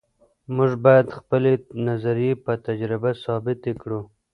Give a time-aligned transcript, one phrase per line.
[0.55, 1.51] موږ باید خپلې
[1.87, 4.01] نظریې په تجربه ثابتې کړو.